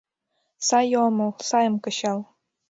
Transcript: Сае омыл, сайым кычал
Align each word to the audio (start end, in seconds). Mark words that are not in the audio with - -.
Сае 0.67 0.95
омыл, 1.07 1.31
сайым 1.49 1.75
кычал 1.83 2.19